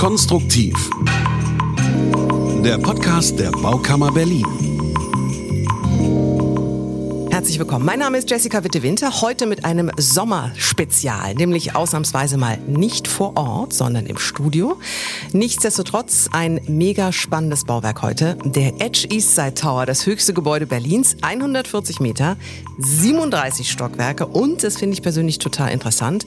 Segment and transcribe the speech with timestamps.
[0.00, 0.72] Konstruktiv.
[2.64, 4.69] Der Podcast der Baukammer Berlin.
[7.40, 7.86] Herzlich willkommen.
[7.86, 9.22] Mein Name ist Jessica Witte-Winter.
[9.22, 14.78] Heute mit einem Sommerspezial, nämlich ausnahmsweise mal nicht vor Ort, sondern im Studio.
[15.32, 18.36] Nichtsdestotrotz ein mega spannendes Bauwerk heute.
[18.44, 22.36] Der Edge East Side Tower, das höchste Gebäude Berlins, 140 Meter,
[22.76, 26.26] 37 Stockwerke und, das finde ich persönlich total interessant,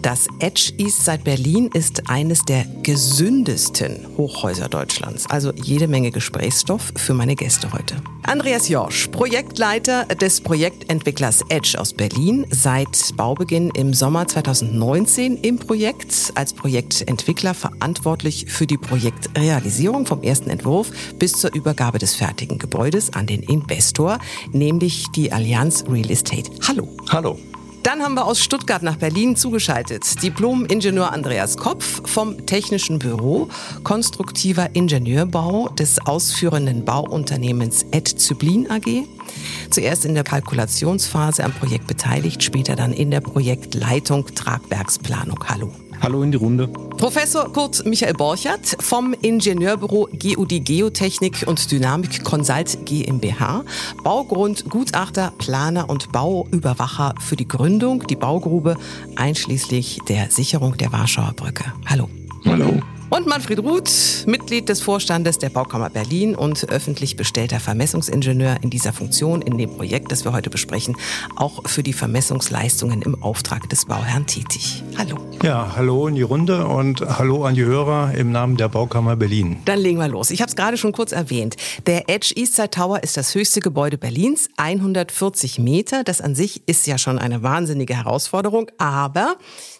[0.00, 5.26] das Edge East Side Berlin ist eines der gesündesten Hochhäuser Deutschlands.
[5.28, 7.96] Also jede Menge Gesprächsstoff für meine Gäste heute.
[8.26, 16.30] Andreas Jorsch, Projektleiter des Projektentwicklers Edge aus Berlin, seit Baubeginn im Sommer 2019 im Projekt,
[16.36, 23.14] als Projektentwickler verantwortlich für die Projektrealisierung vom ersten Entwurf bis zur Übergabe des fertigen Gebäudes
[23.14, 24.20] an den Investor,
[24.52, 26.48] nämlich die Allianz Real Estate.
[26.68, 26.88] Hallo.
[27.10, 27.36] Hallo.
[27.84, 30.22] Dann haben wir aus Stuttgart nach Berlin zugeschaltet.
[30.22, 33.48] Diplom-Ingenieur Andreas Kopf vom Technischen Büro
[33.82, 39.04] Konstruktiver Ingenieurbau des ausführenden Bauunternehmens Ed Zyblin AG.
[39.74, 45.40] Zuerst in der Kalkulationsphase am Projekt beteiligt, später dann in der Projektleitung Tragwerksplanung.
[45.48, 45.72] Hallo.
[46.00, 46.68] Hallo in die Runde.
[46.68, 53.64] Professor Kurt Michael Borchert vom Ingenieurbüro GUD Geotechnik und Dynamik Consult GmbH,
[54.04, 58.76] Baugrund, Gutachter, Planer und Bauüberwacher für die Gründung, die Baugrube
[59.16, 61.64] einschließlich der Sicherung der Warschauer Brücke.
[61.86, 62.08] Hallo.
[62.44, 62.80] Hallo.
[63.10, 68.92] Und Manfred Ruth, Mitglied des Vorstandes der Baukammer Berlin und öffentlich bestellter Vermessungsingenieur in dieser
[68.92, 70.96] Funktion in dem Projekt, das wir heute besprechen,
[71.36, 74.82] auch für die Vermessungsleistungen im Auftrag des Bauherrn tätig.
[74.96, 75.18] Hallo.
[75.42, 79.58] Ja, hallo in die Runde und hallo an die Hörer im Namen der Baukammer Berlin.
[79.66, 80.30] Dann legen wir los.
[80.30, 81.56] Ich habe es gerade schon kurz erwähnt.
[81.86, 86.02] Der Edge Eastside Tower ist das höchste Gebäude Berlins, 140 Meter.
[86.02, 89.36] Das an sich ist ja schon eine wahnsinnige Herausforderung, aber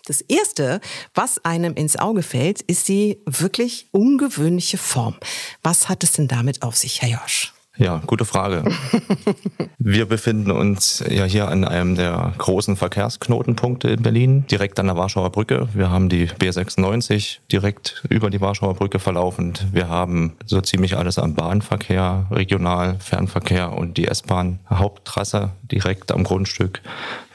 [0.07, 0.81] das Erste,
[1.15, 5.17] was einem ins Auge fällt, ist die wirklich ungewöhnliche Form.
[5.63, 7.55] Was hat es denn damit auf sich, Herr Josch?
[7.77, 8.63] Ja, gute Frage.
[9.79, 14.97] Wir befinden uns ja hier an einem der großen Verkehrsknotenpunkte in Berlin, direkt an der
[14.97, 15.69] Warschauer Brücke.
[15.75, 19.67] Wir haben die B96 direkt über die Warschauer Brücke verlaufend.
[19.73, 26.23] Wir haben so ziemlich alles am Bahnverkehr, Regional, Fernverkehr und die S-Bahn Haupttrasse direkt am
[26.23, 26.81] Grundstück.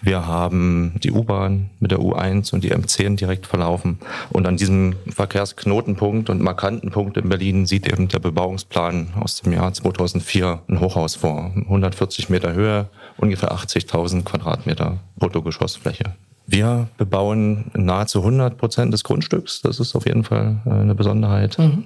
[0.02, 4.00] Wir haben die U-Bahn mit der U1 und die M10 direkt verlaufen.
[4.30, 9.54] Und an diesem Verkehrsknotenpunkt und markanten Punkt in Berlin sieht eben der Bebauungsplan aus dem
[9.54, 11.52] Jahr 2004 ein Hochhaus vor.
[11.56, 16.16] 140 Meter Höhe, ungefähr 80.000 Quadratmeter Bruttogeschossfläche.
[16.48, 19.62] Wir bebauen nahezu 100 Prozent des Grundstücks.
[19.62, 21.60] Das ist auf jeden Fall äh, eine Besonderheit.
[21.60, 21.86] Mhm.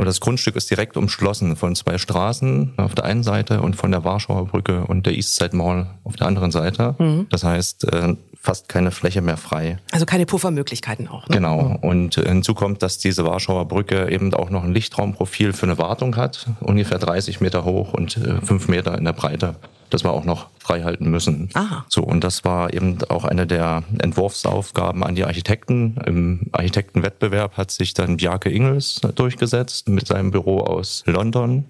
[0.00, 3.90] Aber das Grundstück ist direkt umschlossen von zwei Straßen auf der einen Seite und von
[3.90, 6.94] der Warschauer Brücke und der Eastside Mall auf der anderen Seite.
[6.98, 7.26] Mhm.
[7.28, 9.76] Das heißt, äh, fast keine Fläche mehr frei.
[9.92, 11.28] Also keine Puffermöglichkeiten auch.
[11.28, 11.36] Ne?
[11.36, 11.76] Genau.
[11.82, 16.16] Und hinzu kommt, dass diese Warschauer Brücke eben auch noch ein Lichtraumprofil für eine Wartung
[16.16, 19.56] hat, ungefähr 30 Meter hoch und 5 äh, Meter in der Breite
[19.90, 21.48] das wir auch noch frei halten müssen.
[21.54, 21.84] Aha.
[21.88, 25.96] So, und das war eben auch eine der Entwurfsaufgaben an die Architekten.
[26.06, 31.64] Im Architektenwettbewerb hat sich dann Bjarke Ingels durchgesetzt mit seinem Büro aus London.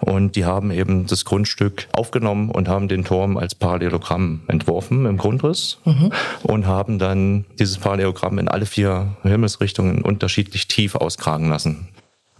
[0.00, 5.16] Und die haben eben das Grundstück aufgenommen und haben den Turm als Parallelogramm entworfen im
[5.16, 6.12] Grundriss mhm.
[6.42, 11.88] und haben dann dieses Parallelogramm in alle vier Himmelsrichtungen unterschiedlich tief auskragen lassen.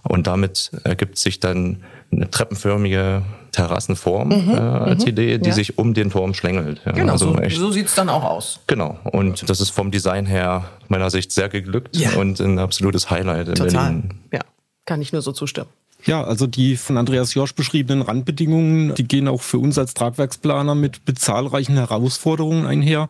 [0.09, 3.23] Und damit ergibt sich dann eine treppenförmige
[3.53, 5.55] Terrassenform mhm, äh, als mhm, Idee, die ja.
[5.55, 6.81] sich um den Turm schlängelt.
[6.85, 8.61] Ja, genau, also so, so sieht es dann auch aus.
[8.67, 12.13] Genau, und das ist vom Design her meiner Sicht sehr geglückt ja.
[12.13, 13.73] und ein absolutes Highlight in Total.
[13.73, 14.21] Berlin.
[14.33, 14.41] Ja,
[14.85, 15.69] kann ich nur so zustimmen.
[16.05, 20.75] Ja, also die von Andreas Jorsch beschriebenen Randbedingungen, die gehen auch für uns als Tragwerksplaner
[20.75, 23.09] mit zahlreichen Herausforderungen einher.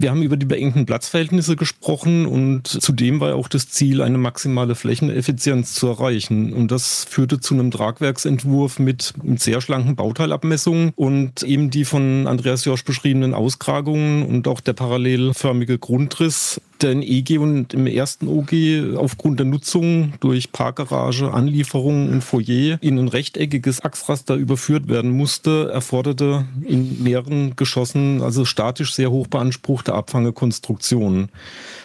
[0.00, 4.74] Wir haben über die beengten Platzverhältnisse gesprochen und zudem war auch das Ziel, eine maximale
[4.74, 6.52] Flächeneffizienz zu erreichen.
[6.52, 12.26] Und das führte zu einem Tragwerksentwurf mit, mit sehr schlanken Bauteilabmessungen und eben die von
[12.28, 18.28] Andreas Josch beschriebenen Auskragungen und auch der parallelförmige Grundriss der in EG und im ersten
[18.28, 25.10] OG aufgrund der Nutzung durch Parkgarage, Anlieferung und Foyer in ein rechteckiges Achsraster überführt werden
[25.10, 31.28] musste, erforderte in mehreren Geschossen also statisch sehr hoch beanspruchte Abfangekonstruktionen.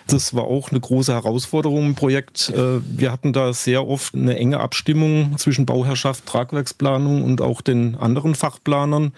[0.08, 2.50] Das war auch eine große Herausforderung im Projekt.
[2.50, 7.96] Äh, wir hatten da sehr oft eine enge Abstimmung zwischen Bauherrschaft, Tragwerksplanung und auch den
[7.96, 9.14] anderen Fachplanern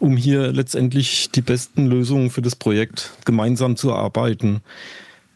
[0.00, 4.62] um hier letztendlich die besten Lösungen für das Projekt gemeinsam zu erarbeiten.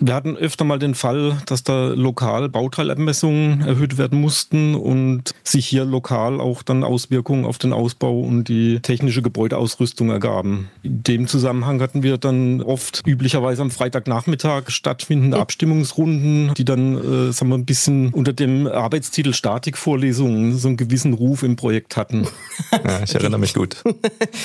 [0.04, 5.64] Wir hatten öfter mal den Fall, dass da lokal Bauteilabmessungen erhöht werden mussten und sich
[5.64, 10.70] hier lokal auch dann Auswirkungen auf den Ausbau und die technische Gebäudeausrüstung ergaben.
[10.82, 17.32] In dem Zusammenhang hatten wir dann oft üblicherweise am Freitagnachmittag stattfindende Abstimmungsrunden, die dann, äh,
[17.32, 22.26] sagen wir, ein bisschen unter dem Arbeitstitel Statikvorlesungen so einen gewissen Ruf im Projekt hatten.
[22.84, 23.76] Ja, ich erinnere mich gut.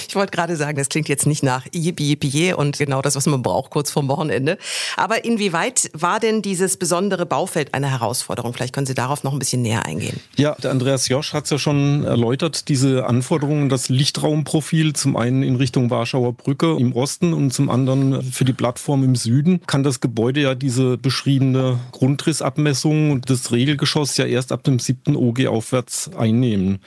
[0.07, 3.25] ich wollte gerade sagen, das klingt jetzt nicht nach Yippie Yippie und genau das, was
[3.25, 4.57] man braucht kurz vorm Wochenende.
[4.98, 8.53] Aber inwieweit war denn dieses besondere Baufeld eine Herausforderung?
[8.53, 10.19] Vielleicht können Sie darauf noch ein bisschen näher eingehen.
[10.35, 15.44] Ja, der Andreas Josch hat es ja schon erläutert, diese Anforderungen, das Lichtraumprofil zum einen
[15.44, 19.83] in Richtung Warschauer Brücke im Osten und zum anderen für die Plattform im Süden, kann
[19.83, 25.47] das Gebäude ja diese beschriebene Grundrissabmessung und das Regelgeschoss ja erst ab dem siebten OG
[25.47, 26.79] aufwärts einnehmen.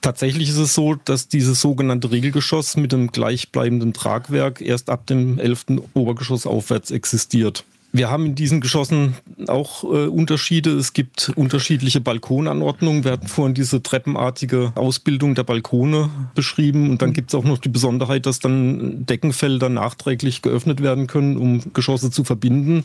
[0.00, 5.38] Tatsächlich ist es so, dass dieses sogenannte Regelgeschoss mit dem gleichbleibenden Tragwerk erst ab dem
[5.38, 5.66] 11.
[5.94, 7.64] Obergeschoss aufwärts existiert.
[7.92, 9.14] Wir haben in diesen Geschossen
[9.48, 10.72] auch äh, Unterschiede.
[10.72, 13.04] Es gibt unterschiedliche Balkonanordnungen.
[13.04, 16.90] Wir hatten vorhin diese treppenartige Ausbildung der Balkone beschrieben.
[16.90, 21.36] Und dann gibt es auch noch die Besonderheit, dass dann Deckenfelder nachträglich geöffnet werden können,
[21.36, 22.84] um Geschosse zu verbinden.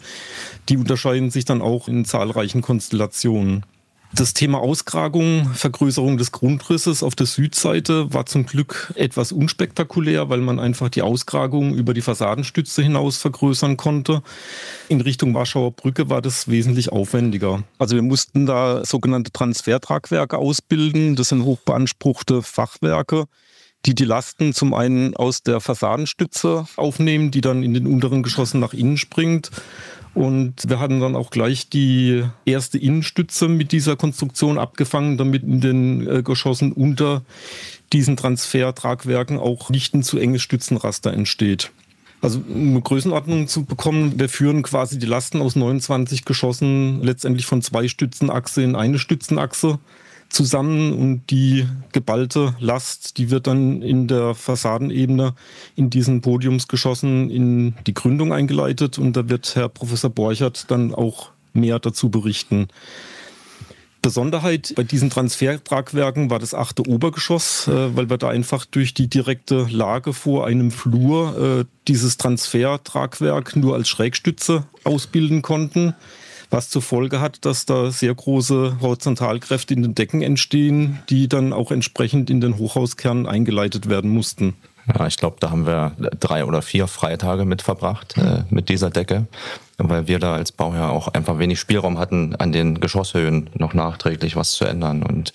[0.70, 3.66] Die unterscheiden sich dann auch in zahlreichen Konstellationen.
[4.14, 10.42] Das Thema Auskragung, Vergrößerung des Grundrisses auf der Südseite war zum Glück etwas unspektakulär, weil
[10.42, 14.22] man einfach die Auskragung über die Fassadenstütze hinaus vergrößern konnte.
[14.90, 17.64] In Richtung Warschauer Brücke war das wesentlich aufwendiger.
[17.80, 21.16] Also wir mussten da sogenannte Transfertragwerke ausbilden.
[21.16, 23.26] Das sind hochbeanspruchte Fachwerke
[23.88, 28.60] die die Lasten zum einen aus der Fassadenstütze aufnehmen, die dann in den unteren Geschossen
[28.60, 29.50] nach innen springt
[30.14, 35.62] und wir hatten dann auch gleich die erste Innenstütze mit dieser Konstruktion abgefangen, damit in
[35.62, 37.24] den äh, Geschossen unter
[37.94, 41.72] diesen Transfertragwerken auch nicht ein zu enges Stützenraster entsteht.
[42.22, 47.46] Also um eine Größenordnung zu bekommen, wir führen quasi die Lasten aus 29 Geschossen letztendlich
[47.46, 49.80] von zwei Stützenachse in eine Stützenachse
[50.32, 55.36] zusammen und die geballte Last, die wird dann in der Fassadenebene
[55.76, 61.32] in diesen Podiumsgeschossen in die Gründung eingeleitet und da wird Herr Professor Borchert dann auch
[61.54, 62.70] mehr dazu berichten.
[64.02, 69.08] Besonderheit bei diesen Transfertragwerken war das achte Obergeschoss, äh, weil wir da einfach durch die
[69.08, 75.94] direkte Lage vor einem Flur äh, dieses Transfertragwerk nur als Schrägstütze ausbilden konnten
[76.52, 81.54] was zur Folge hat, dass da sehr große Horizontalkräfte in den Decken entstehen, die dann
[81.54, 84.56] auch entsprechend in den Hochhauskern eingeleitet werden mussten.
[84.88, 88.90] Ja, ich glaube, da haben wir drei oder vier Freitage mit verbracht, äh, mit dieser
[88.90, 89.28] Decke,
[89.78, 94.36] weil wir da als Bauherr auch einfach wenig Spielraum hatten, an den Geschosshöhen noch nachträglich
[94.36, 95.04] was zu ändern.
[95.04, 95.34] Und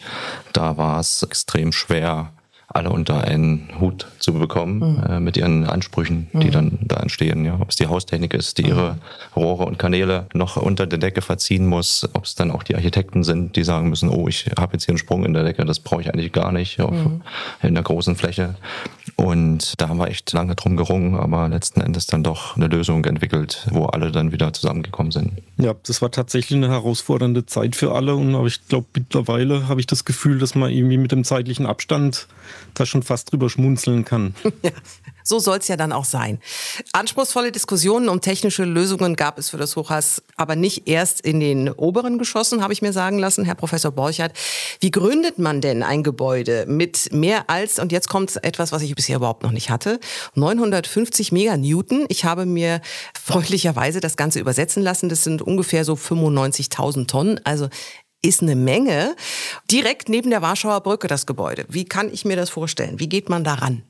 [0.53, 2.33] da war es extrem schwer,
[2.77, 5.03] alle unter einen Hut zu bekommen mhm.
[5.09, 6.53] äh, mit ihren Ansprüchen, die mhm.
[6.53, 7.45] dann da entstehen.
[7.45, 8.69] Ja, ob es die Haustechnik ist, die mhm.
[8.69, 8.99] ihre
[9.35, 13.25] Rohre und Kanäle noch unter der Decke verziehen muss, ob es dann auch die Architekten
[13.25, 15.81] sind, die sagen müssen, oh, ich habe jetzt hier einen Sprung in der Decke, das
[15.81, 17.23] brauche ich eigentlich gar nicht auf, mhm.
[17.63, 18.55] in der großen Fläche.
[19.17, 23.03] Und da haben wir echt lange drum gerungen, aber letzten Endes dann doch eine Lösung
[23.07, 25.33] entwickelt, wo alle dann wieder zusammengekommen sind.
[25.57, 29.81] Ja, das war tatsächlich eine herausfordernde Zeit für alle und aber ich glaube mittlerweile habe
[29.81, 32.29] ich das Gefühl, dass man irgendwie mit dem zeitlichen Abstand
[32.75, 34.35] da schon fast drüber schmunzeln kann.
[34.63, 34.71] Ja,
[35.27, 36.39] so soll es ja dann auch sein.
[36.93, 41.71] Anspruchsvolle Diskussionen um technische Lösungen gab es für das Hochhaus, aber nicht erst in den
[41.71, 44.33] oberen Geschossen, habe ich mir sagen lassen, Herr Professor Borchert.
[44.81, 48.95] Wie gründet man denn ein Gebäude mit mehr als, und jetzt kommt etwas, was ich
[48.95, 49.99] bisher überhaupt noch nicht hatte,
[50.35, 52.07] 950 Meganewton.
[52.09, 52.81] Ich habe mir
[53.21, 55.09] freundlicherweise das Ganze übersetzen lassen.
[55.09, 57.41] Das sind ungefähr so 95.000 Tonnen.
[57.45, 57.69] Also
[58.23, 59.15] ist eine Menge.
[59.71, 61.65] Direkt neben der Warschauer Brücke das Gebäude.
[61.69, 62.99] Wie kann ich mir das vorstellen?
[62.99, 63.83] Wie geht man daran?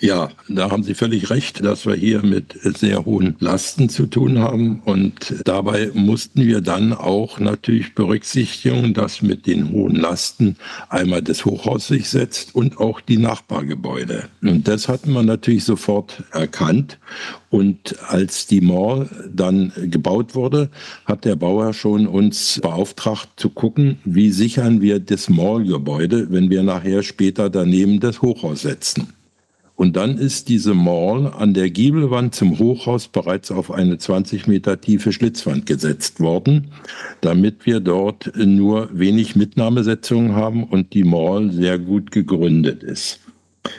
[0.00, 4.38] Ja, da haben Sie völlig recht, dass wir hier mit sehr hohen Lasten zu tun
[4.38, 4.82] haben.
[4.84, 10.56] Und dabei mussten wir dann auch natürlich berücksichtigen, dass mit den hohen Lasten
[10.88, 14.24] einmal das Hochhaus sich setzt und auch die Nachbargebäude.
[14.42, 16.98] Und das hatten wir natürlich sofort erkannt.
[17.48, 20.70] Und als die Mall dann gebaut wurde,
[21.04, 26.64] hat der Bauer schon uns beauftragt zu gucken, wie sichern wir das Mallgebäude, wenn wir
[26.64, 29.13] nachher später daneben das Hochhaus setzen.
[29.76, 34.80] Und dann ist diese Mall an der Giebelwand zum Hochhaus bereits auf eine 20 Meter
[34.80, 36.68] tiefe Schlitzwand gesetzt worden,
[37.22, 43.20] damit wir dort nur wenig Mitnahmesetzungen haben und die Mall sehr gut gegründet ist.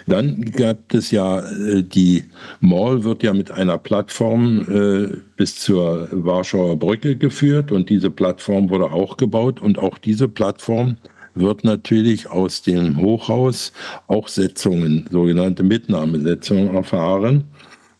[0.07, 2.23] Dann gab es ja, äh, die
[2.59, 8.69] Mall wird ja mit einer Plattform äh, bis zur Warschauer Brücke geführt und diese Plattform
[8.69, 10.97] wurde auch gebaut und auch diese Plattform
[11.35, 13.73] wird natürlich aus dem Hochhaus
[14.07, 17.45] auch Setzungen, sogenannte Mitnahmesetzungen erfahren.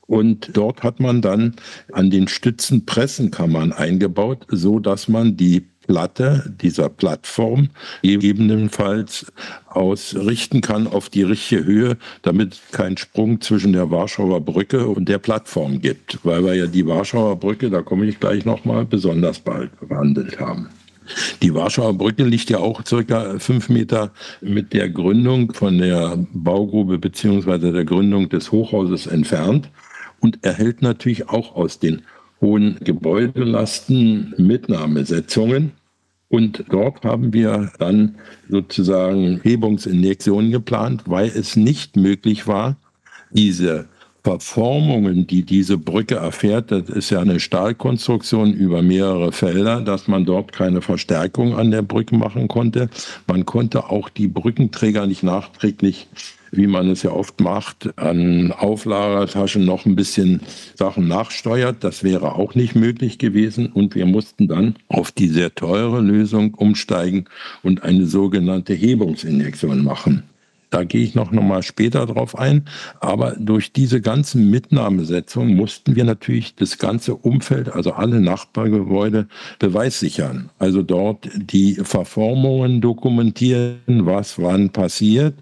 [0.07, 1.55] Und dort hat man dann
[1.91, 7.69] an den Stützen Pressenkammern eingebaut, so dass man die Platte dieser Plattform
[8.01, 9.31] gegebenenfalls
[9.67, 15.07] ausrichten kann auf die richtige Höhe, damit es keinen Sprung zwischen der Warschauer Brücke und
[15.09, 19.39] der Plattform gibt, weil wir ja die Warschauer Brücke, da komme ich gleich nochmal, besonders
[19.39, 20.69] bald behandelt haben.
[21.41, 26.97] Die Warschauer Brücke liegt ja auch circa fünf Meter mit der Gründung von der Baugrube
[26.97, 29.69] beziehungsweise der Gründung des Hochhauses entfernt
[30.19, 32.01] und erhält natürlich auch aus den
[32.41, 35.71] hohen Gebäudelasten Mitnahmesetzungen.
[36.27, 38.15] Und dort haben wir dann
[38.49, 42.77] sozusagen Hebungsinjektionen geplant, weil es nicht möglich war,
[43.31, 43.87] diese
[44.25, 50.25] Verformungen, die diese Brücke erfährt, das ist ja eine Stahlkonstruktion über mehrere Felder, dass man
[50.25, 52.89] dort keine Verstärkung an der Brücke machen konnte.
[53.27, 56.07] Man konnte auch die Brückenträger nicht nachträglich
[56.51, 60.39] wie man es ja oft macht, an Auflagertaschen noch ein bisschen
[60.75, 61.83] Sachen nachsteuert.
[61.83, 63.67] Das wäre auch nicht möglich gewesen.
[63.67, 67.25] Und wir mussten dann auf die sehr teure Lösung umsteigen
[67.61, 70.23] und eine sogenannte Hebungsinjektion machen.
[70.69, 72.65] Da gehe ich noch, noch mal später drauf ein.
[72.99, 79.27] Aber durch diese ganzen Mitnahmesetzungen mussten wir natürlich das ganze Umfeld, also alle Nachbargebäude,
[79.59, 80.49] beweissichern.
[80.59, 85.35] Also dort die Verformungen dokumentieren, was wann passiert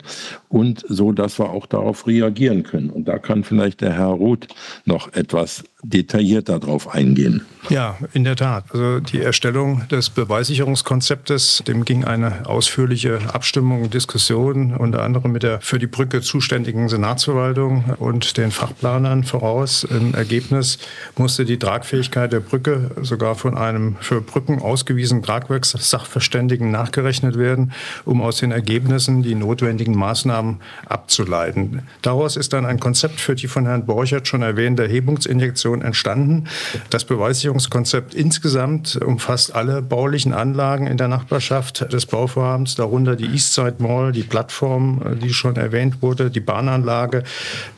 [0.54, 2.92] und so, dass wir auch darauf reagieren können.
[2.92, 4.48] Und da kann vielleicht der Herr Roth
[4.86, 7.46] noch etwas detaillierter darauf eingehen.
[7.70, 8.66] Ja, in der Tat.
[8.74, 15.62] Also die Erstellung des Beweissicherungskonzeptes, dem ging eine ausführliche Abstimmung, Diskussion unter anderem mit der
[15.62, 19.84] für die Brücke zuständigen Senatsverwaltung und den Fachplanern voraus.
[19.84, 20.78] Im Ergebnis
[21.18, 27.72] musste die Tragfähigkeit der Brücke sogar von einem für Brücken ausgewiesenen Tragwerkssachverständigen nachgerechnet werden,
[28.06, 30.43] um aus den Ergebnissen die notwendigen Maßnahmen
[30.86, 31.84] abzuleiten.
[32.02, 36.46] Daraus ist dann ein Konzept für die von Herrn Borchert schon erwähnte Erhebungsinjektion entstanden.
[36.90, 43.76] Das Beweissicherungskonzept insgesamt umfasst alle baulichen Anlagen in der Nachbarschaft des Bauvorhabens, darunter die Eastside
[43.80, 47.24] Mall, die Plattform, die schon erwähnt wurde, die Bahnanlage,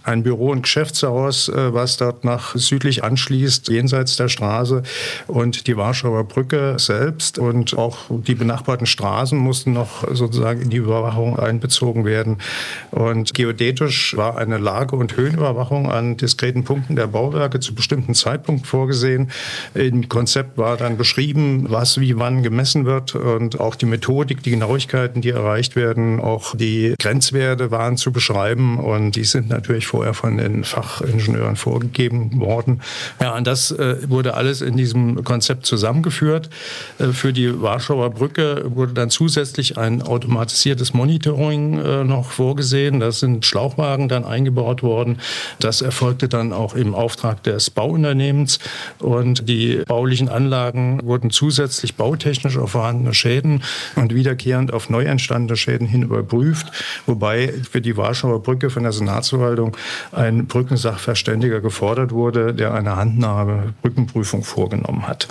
[0.03, 4.83] ein Büro- und Geschäftshaus, äh, was dort nach südlich anschließt, jenseits der Straße
[5.27, 10.77] und die Warschauer Brücke selbst und auch die benachbarten Straßen mussten noch sozusagen in die
[10.77, 12.37] Überwachung einbezogen werden.
[12.91, 18.67] Und geodätisch war eine Lage- und Höhenüberwachung an diskreten Punkten der Bauwerke zu bestimmten Zeitpunkt
[18.67, 19.31] vorgesehen.
[19.73, 24.51] Im Konzept war dann beschrieben, was wie wann gemessen wird und auch die Methodik, die
[24.51, 30.13] Genauigkeiten, die erreicht werden, auch die Grenzwerte waren zu beschreiben und die sind natürlich vorher
[30.13, 32.81] von den Fachingenieuren vorgegeben worden.
[33.21, 36.49] Ja, und das äh, wurde alles in diesem Konzept zusammengeführt.
[36.99, 42.44] Äh, für die Warschauer Brücke wurde dann zusätzlich ein automatisiertes Monitoring äh, noch vorgesehen.
[42.99, 45.19] Da sind Schlauchwagen dann eingebaut worden.
[45.59, 48.59] Das erfolgte dann auch im Auftrag des Bauunternehmens
[48.99, 53.63] und die baulichen Anlagen wurden zusätzlich bautechnisch auf vorhandene Schäden
[53.95, 56.71] und wiederkehrend auf neu entstandene Schäden hin überprüft,
[57.05, 59.75] wobei für die Warschauer Brücke von der Senatsverwaltung
[60.11, 65.27] ein Brückensachverständiger gefordert wurde, der eine Handnahme Brückenprüfung vorgenommen hat.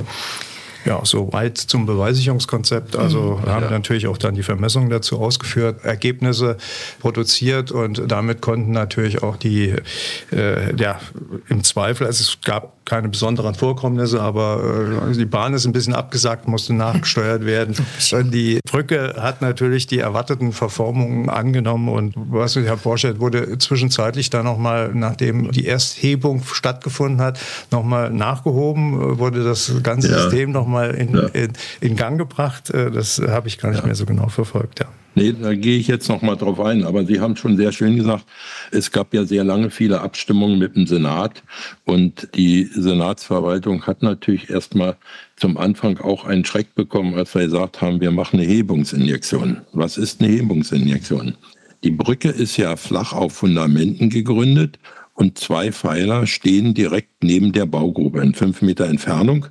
[0.84, 2.96] Ja, soweit zum Beweissicherungskonzept.
[2.96, 3.50] Also mhm.
[3.50, 3.70] haben ja.
[3.70, 6.56] natürlich auch dann die Vermessungen dazu ausgeführt, Ergebnisse
[7.00, 9.74] produziert und damit konnten natürlich auch die,
[10.32, 11.00] äh, ja,
[11.48, 15.94] im Zweifel, also es gab keine besonderen Vorkommnisse, aber äh, die Bahn ist ein bisschen
[15.94, 17.74] abgesagt, musste nachgesteuert werden.
[18.30, 24.44] die Brücke hat natürlich die erwarteten Verformungen angenommen und was Herr Borchert wurde zwischenzeitlich dann
[24.44, 30.18] nochmal, nachdem die Ersthebung stattgefunden hat, nochmal nachgehoben, wurde das ganze ja.
[30.18, 31.26] System nochmal in, ja.
[31.28, 32.70] in, in, Gang gebracht.
[32.70, 33.86] Äh, das habe ich gar nicht ja.
[33.86, 34.86] mehr so genau verfolgt, ja.
[35.16, 36.84] Nee, da gehe ich jetzt noch mal drauf ein.
[36.84, 38.24] Aber Sie haben schon sehr schön gesagt,
[38.72, 41.42] es gab ja sehr lange viele Abstimmungen mit dem Senat.
[41.84, 44.96] Und die Senatsverwaltung hat natürlich erstmal
[45.36, 49.58] zum Anfang auch einen Schreck bekommen, als wir gesagt haben, wir machen eine Hebungsinjektion.
[49.72, 51.34] Was ist eine Hebungsinjektion?
[51.84, 54.78] Die Brücke ist ja flach auf Fundamenten gegründet
[55.12, 59.46] und zwei Pfeiler stehen direkt neben der Baugrube in fünf Meter Entfernung.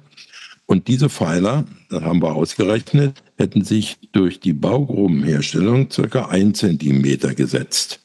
[0.66, 7.36] Und diese Pfeiler, das haben wir ausgerechnet, hätten sich durch die Baugrubenherstellung circa ein Zentimeter
[7.36, 8.00] gesetzt.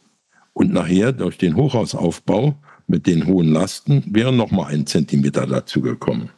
[0.53, 2.57] Und nachher durch den Hochhausaufbau
[2.89, 6.31] mit den hohen Lasten wäre nochmal ein Zentimeter dazugekommen.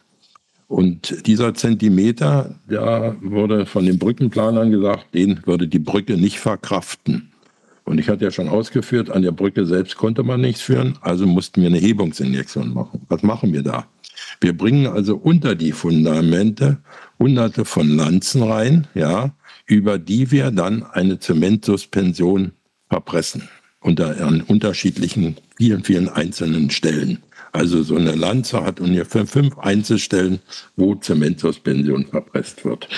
[0.67, 7.33] Und dieser Zentimeter, da wurde von den Brückenplanern gesagt, den würde die Brücke nicht verkraften.
[7.91, 11.27] Und ich hatte ja schon ausgeführt, an der Brücke selbst konnte man nichts führen, also
[11.27, 13.05] mussten wir eine Hebungsinjektion machen.
[13.09, 13.89] Was machen wir da?
[14.41, 16.79] Wir bringen also unter die Fundamente
[17.19, 19.35] hunderte von Lanzen rein, ja,
[19.67, 22.53] über die wir dann eine Zementsuspension
[22.89, 23.49] verpressen.
[23.81, 27.19] Unter an unterschiedlichen, vielen, vielen einzelnen Stellen.
[27.53, 30.41] Also so eine Lanze hat ungefähr fünf Einzelstellen,
[30.77, 32.89] wo Zementsuspension verpresst wird.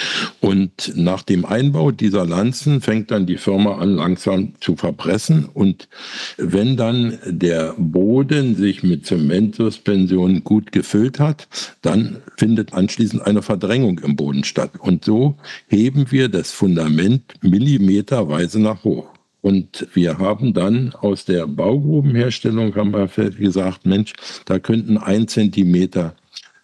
[0.41, 5.47] Und nach dem Einbau dieser Lanzen fängt dann die Firma an, langsam zu verpressen.
[5.47, 5.89] Und
[6.37, 11.49] wenn dann der Boden sich mit Zementsuspension gut gefüllt hat,
[11.81, 14.73] dann findet anschließend eine Verdrängung im Boden statt.
[14.79, 15.37] Und so
[15.69, 19.12] heben wir das Fundament millimeterweise nach hoch.
[19.43, 24.13] Und wir haben dann aus der Baugrubenherstellung haben wir gesagt, Mensch,
[24.47, 26.15] da könnten ein Zentimeter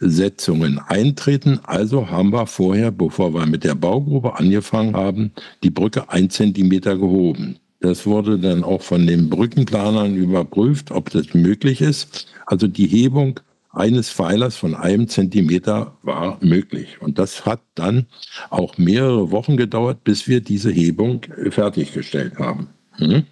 [0.00, 1.60] Setzungen eintreten.
[1.64, 5.32] Also haben wir vorher, bevor wir mit der Baugrube angefangen haben,
[5.64, 7.58] die Brücke ein Zentimeter gehoben.
[7.80, 12.26] Das wurde dann auch von den Brückenplanern überprüft, ob das möglich ist.
[12.46, 17.00] Also die Hebung eines Pfeilers von einem Zentimeter war möglich.
[17.00, 18.06] Und das hat dann
[18.50, 22.68] auch mehrere Wochen gedauert, bis wir diese Hebung fertiggestellt haben.
[22.92, 23.24] Hm?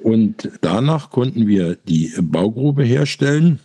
[0.00, 3.60] Und danach konnten wir die Baugrube herstellen.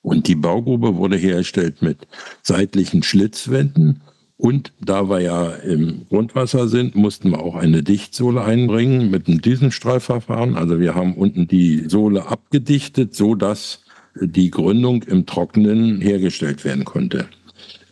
[0.00, 2.06] Und die Baugrube wurde hergestellt mit
[2.42, 4.02] seitlichen Schlitzwänden.
[4.36, 9.42] Und da wir ja im Grundwasser sind, mussten wir auch eine Dichtsohle einbringen mit einem
[9.42, 10.54] Düsenstreifverfahren.
[10.54, 13.80] Also wir haben unten die Sohle abgedichtet, so dass
[14.20, 17.26] die Gründung im Trockenen hergestellt werden konnte.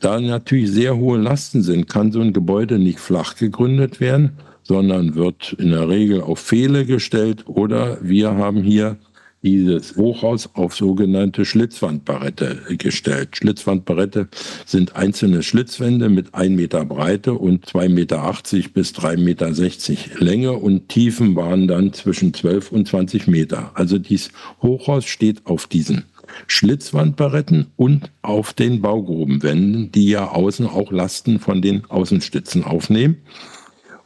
[0.00, 5.14] Da natürlich sehr hohe Lasten sind, kann so ein Gebäude nicht flach gegründet werden, sondern
[5.14, 8.98] wird in der Regel auf Pfähle gestellt oder wir haben hier
[9.42, 13.36] dieses Hochhaus auf sogenannte Schlitzwandbarette gestellt.
[13.36, 14.28] Schlitzwandbarette
[14.64, 18.34] sind einzelne Schlitzwände mit 1 Meter Breite und 2,80 Meter
[18.74, 23.70] bis 3,60 Meter Länge und Tiefen waren dann zwischen 12 und 20 Meter.
[23.74, 24.30] Also dieses
[24.62, 26.06] Hochhaus steht auf diesen
[26.46, 33.18] Schlitzwandbaretten und auf den Baugrubenwänden, die ja außen auch Lasten von den Außenstützen aufnehmen.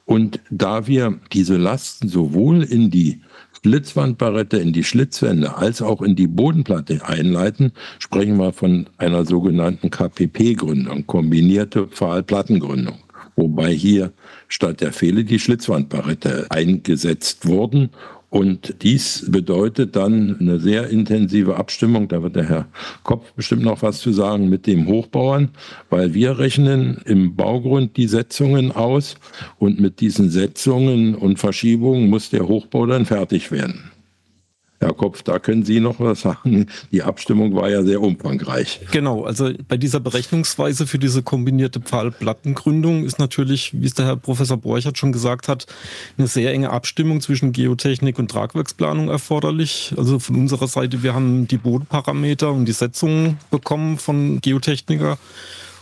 [0.05, 3.21] Und da wir diese Lasten sowohl in die
[3.63, 9.91] Schlitzwandbarette, in die Schlitzwände als auch in die Bodenplatte einleiten, sprechen wir von einer sogenannten
[9.91, 12.99] KPP-Gründung, kombinierte Pfahlplattengründung.
[13.37, 14.13] Wobei hier
[14.49, 17.91] statt der Pfähle die Schlitzwandbarette eingesetzt wurden
[18.31, 22.69] und dies bedeutet dann eine sehr intensive Abstimmung, da wird der Herr
[23.03, 25.51] Kopf bestimmt noch was zu sagen, mit dem Hochbauern,
[25.91, 29.17] weil wir rechnen im Baugrund die Setzungen aus
[29.59, 33.91] und mit diesen Setzungen und Verschiebungen muss der Hochbau dann fertig werden.
[34.81, 36.67] Herr Kopf, da können Sie noch was sagen.
[36.91, 38.81] Die Abstimmung war ja sehr umfangreich.
[38.91, 44.17] Genau, also bei dieser Berechnungsweise für diese kombinierte Pfahlplattengründung ist natürlich, wie es der Herr
[44.17, 45.67] Professor Borchert schon gesagt hat,
[46.17, 49.93] eine sehr enge Abstimmung zwischen Geotechnik und Tragwerksplanung erforderlich.
[49.99, 55.19] Also von unserer Seite, wir haben die Bodenparameter und die Setzungen bekommen von Geotechniker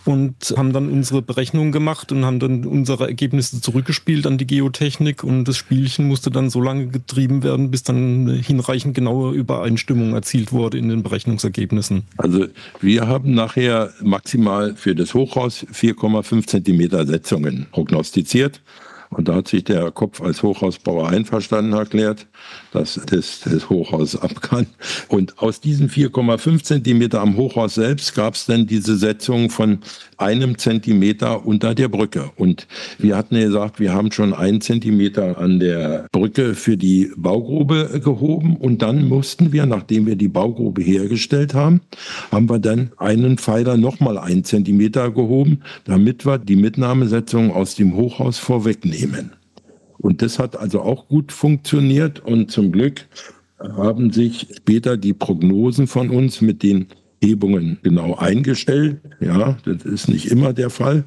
[0.08, 5.22] und haben dann unsere Berechnungen gemacht und haben dann unsere Ergebnisse zurückgespielt an die Geotechnik
[5.22, 10.50] und das Spielchen musste dann so lange getrieben werden, bis dann hinreichend genaue Übereinstimmung erzielt
[10.50, 12.04] wurde in den Berechnungsergebnissen.
[12.16, 12.46] Also
[12.80, 18.62] wir haben nachher maximal für das Hochhaus 4,5 Zentimeter Setzungen prognostiziert.
[19.10, 22.26] Und da hat sich der Kopf als Hochhausbauer einverstanden erklärt,
[22.72, 24.66] dass das, das Hochhaus ab kann.
[25.08, 29.78] Und aus diesen 4,5 Zentimeter am Hochhaus selbst gab es dann diese Setzung von
[30.18, 32.30] einem Zentimeter unter der Brücke.
[32.36, 32.66] Und
[32.98, 38.00] wir hatten ja gesagt, wir haben schon einen Zentimeter an der Brücke für die Baugrube
[38.04, 38.56] gehoben.
[38.56, 41.80] Und dann mussten wir, nachdem wir die Baugrube hergestellt haben,
[42.30, 47.94] haben wir dann einen Pfeiler nochmal einen Zentimeter gehoben, damit wir die Mitnahmesetzung aus dem
[47.96, 48.97] Hochhaus vorwegnehmen.
[49.98, 53.06] Und das hat also auch gut funktioniert und zum Glück
[53.58, 56.86] haben sich später die Prognosen von uns mit den
[57.20, 59.00] Hebungen genau eingestellt.
[59.20, 61.04] Ja, das ist nicht immer der Fall,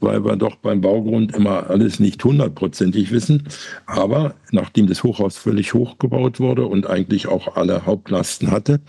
[0.00, 3.44] weil wir doch beim Baugrund immer alles nicht hundertprozentig wissen.
[3.86, 8.80] Aber nachdem das Hochhaus völlig hochgebaut wurde und eigentlich auch alle Hauptlasten hatte,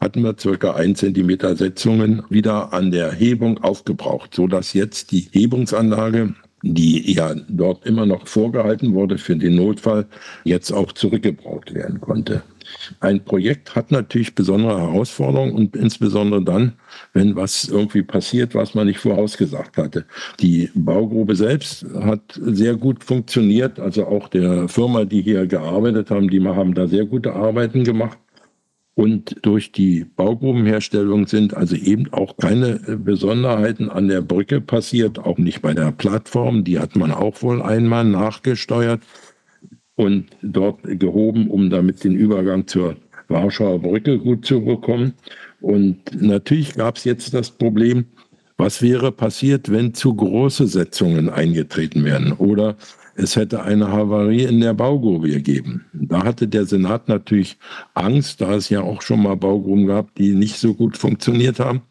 [0.00, 5.28] hatten wir circa ein Zentimeter Setzungen wieder an der Hebung aufgebraucht, so dass jetzt die
[5.32, 6.34] Hebungsanlage
[6.74, 10.06] die ja dort immer noch vorgehalten wurde für den Notfall,
[10.44, 12.42] jetzt auch zurückgebraucht werden konnte.
[13.00, 16.72] Ein Projekt hat natürlich besondere Herausforderungen und insbesondere dann,
[17.12, 20.04] wenn was irgendwie passiert, was man nicht vorausgesagt hatte.
[20.40, 26.28] Die Baugrube selbst hat sehr gut funktioniert, also auch der Firma, die hier gearbeitet haben,
[26.28, 28.18] die haben da sehr gute Arbeiten gemacht.
[28.96, 35.36] Und durch die Baugrubenherstellung sind also eben auch keine Besonderheiten an der Brücke passiert, auch
[35.36, 36.64] nicht bei der Plattform.
[36.64, 39.02] Die hat man auch wohl einmal nachgesteuert
[39.96, 42.96] und dort gehoben, um damit den Übergang zur
[43.28, 45.12] Warschauer Brücke gut zu bekommen.
[45.60, 48.06] Und natürlich gab es jetzt das Problem,
[48.56, 52.76] was wäre passiert, wenn zu große Setzungen eingetreten wären oder
[53.16, 55.86] es hätte eine Havarie in der Baugrube gegeben.
[55.92, 57.56] Da hatte der Senat natürlich
[57.94, 61.82] Angst, da es ja auch schon mal Baugruben gab, die nicht so gut funktioniert haben.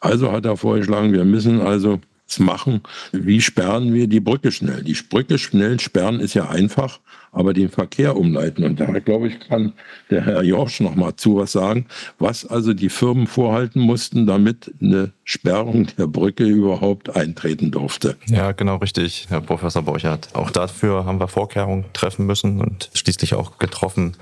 [0.00, 2.00] Also hat er vorgeschlagen, wir müssen also
[2.38, 2.82] machen.
[3.12, 4.82] Wie sperren wir die Brücke schnell?
[4.82, 7.00] Die Brücke schnell sperren ist ja einfach,
[7.32, 8.64] aber den Verkehr umleiten.
[8.64, 9.72] Und da, glaube ich, kann
[10.10, 11.86] der Herr Jorsch noch mal zu was sagen,
[12.18, 18.16] was also die Firmen vorhalten mussten, damit eine Sperrung der Brücke überhaupt eintreten durfte.
[18.26, 20.28] Ja, genau richtig, Herr Professor Borchardt.
[20.34, 24.16] Auch dafür haben wir Vorkehrungen treffen müssen und schließlich auch getroffen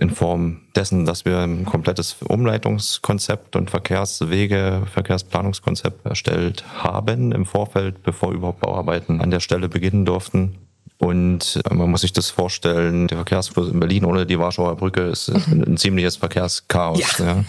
[0.00, 8.02] in Form dessen, dass wir ein komplettes Umleitungskonzept und Verkehrswege, Verkehrsplanungskonzept erstellt haben im Vorfeld,
[8.02, 10.56] bevor überhaupt Bauarbeiten an der Stelle beginnen durften.
[10.98, 15.02] Und äh, man muss sich das vorstellen, der Verkehrsfluss in Berlin ohne die Warschauer Brücke
[15.02, 17.18] ist ein, ein ziemliches Verkehrschaos.
[17.18, 17.26] Ja.
[17.26, 17.44] Ja.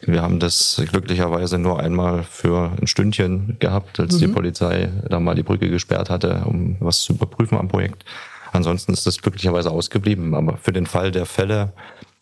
[0.00, 4.18] Wir haben das glücklicherweise nur einmal für ein Stündchen gehabt, als mhm.
[4.18, 8.04] die Polizei da mal die Brücke gesperrt hatte, um was zu überprüfen am Projekt.
[8.52, 10.34] Ansonsten ist das glücklicherweise ausgeblieben.
[10.34, 11.72] Aber für den Fall der Fälle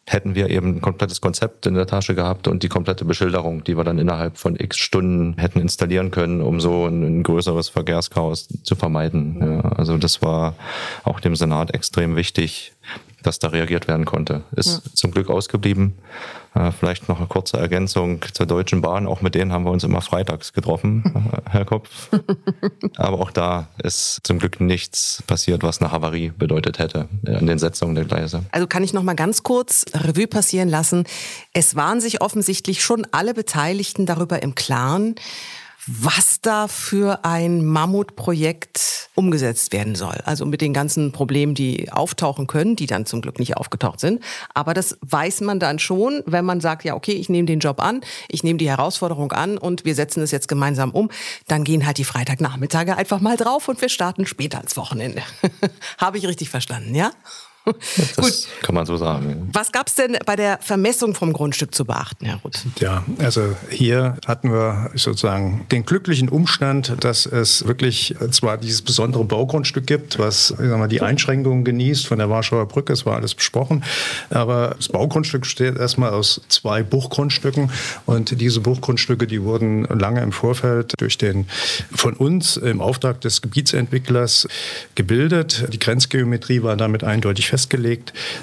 [0.08, 3.76] hätten wir eben ein komplettes Konzept in der Tasche gehabt und die komplette Beschilderung, die
[3.76, 8.76] wir dann innerhalb von x Stunden hätten installieren können, um so ein, größeres Verkehrschaos zu
[8.76, 9.38] vermeiden.
[9.40, 10.54] Ja, also das war
[11.02, 12.72] auch dem Senat extrem wichtig,
[13.22, 14.44] dass da reagiert werden konnte.
[14.54, 14.92] Ist ja.
[14.94, 15.94] zum Glück ausgeblieben.
[16.56, 19.06] Äh, vielleicht noch eine kurze Ergänzung zur Deutschen Bahn.
[19.06, 22.08] Auch mit denen haben wir uns immer freitags getroffen, äh, Herr Kopf.
[22.96, 27.58] Aber auch da ist zum Glück nichts passiert, was eine Havarie bedeutet hätte an den
[27.58, 28.44] Setzungen der Gleise.
[28.52, 31.04] Also kann ich noch mal ganz kurz Revue passieren lassen.
[31.52, 35.14] Es waren sich offensichtlich schon alle Beteiligten darüber im Klaren,
[35.86, 40.16] was da für ein Mammutprojekt umgesetzt werden soll.
[40.24, 44.22] Also mit den ganzen Problemen, die auftauchen können, die dann zum Glück nicht aufgetaucht sind.
[44.52, 47.80] Aber das weiß man dann schon, wenn man sagt, ja, okay, ich nehme den Job
[47.80, 51.08] an, ich nehme die Herausforderung an und wir setzen es jetzt gemeinsam um.
[51.46, 55.22] Dann gehen halt die Freitagnachmittage einfach mal drauf und wir starten später als Wochenende.
[55.98, 57.12] Habe ich richtig verstanden, ja?
[57.66, 58.48] Das Gut.
[58.62, 59.48] kann man so sagen.
[59.52, 62.64] Was gab es denn bei der Vermessung vom Grundstück zu beachten, Herr Ruth?
[62.78, 69.24] Ja, also hier hatten wir sozusagen den glücklichen Umstand, dass es wirklich zwar dieses besondere
[69.24, 73.16] Baugrundstück gibt, was ich sag mal, die Einschränkungen genießt von der Warschauer Brücke, es war
[73.16, 73.82] alles besprochen,
[74.30, 77.70] aber das Baugrundstück besteht erstmal aus zwei Buchgrundstücken
[78.06, 81.48] und diese Buchgrundstücke, die wurden lange im Vorfeld durch den
[81.92, 84.46] von uns im Auftrag des Gebietsentwicklers
[84.94, 85.66] gebildet.
[85.72, 87.55] Die Grenzgeometrie war damit eindeutig festgelegt.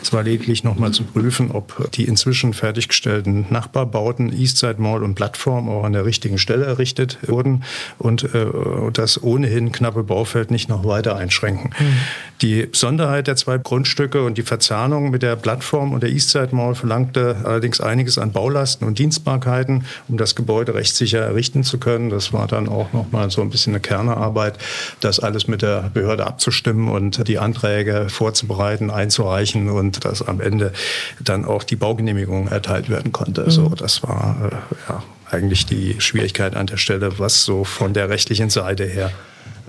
[0.01, 5.69] Es war lediglich nochmal zu prüfen, ob die inzwischen fertiggestellten Nachbarbauten Eastside Mall und Plattform
[5.69, 7.63] auch an der richtigen Stelle errichtet wurden
[7.99, 8.45] und äh,
[8.91, 11.71] das ohnehin knappe Baufeld nicht noch weiter einschränken.
[11.79, 11.93] Mhm.
[12.41, 16.75] Die Besonderheit der zwei Grundstücke und die Verzahnung mit der Plattform und der Eastside Mall
[16.75, 22.09] verlangte allerdings einiges an Baulasten und Dienstbarkeiten, um das Gebäude rechtssicher errichten zu können.
[22.09, 24.57] Das war dann auch nochmal so ein bisschen eine Kernearbeit,
[24.99, 30.73] das alles mit der Behörde abzustimmen und die Anträge vorzubereiten, einzureichen und dass am Ende
[31.19, 33.43] dann auch die Baugenehmigung erteilt werden konnte.
[33.43, 33.51] Mhm.
[33.51, 38.09] So, das war äh, ja, eigentlich die Schwierigkeit an der Stelle, was so von der
[38.09, 39.11] rechtlichen Seite her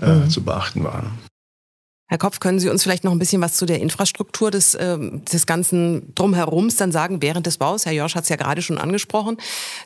[0.01, 0.29] äh, mhm.
[0.29, 1.11] zu beachten war.
[2.07, 4.97] Herr Kopf, können Sie uns vielleicht noch ein bisschen was zu der Infrastruktur des, äh,
[4.99, 7.85] des ganzen Drumherums dann sagen während des Baus?
[7.85, 9.37] Herr Jorsch hat es ja gerade schon angesprochen.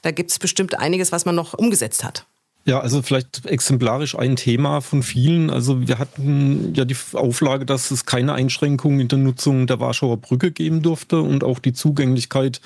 [0.02, 2.26] Da gibt es bestimmt einiges, was man noch umgesetzt hat.
[2.66, 5.50] Ja, also vielleicht exemplarisch ein Thema von vielen.
[5.50, 10.18] Also wir hatten ja die Auflage, dass es keine Einschränkungen in der Nutzung der Warschauer
[10.18, 12.62] Brücke geben durfte und auch die Zugänglichkeit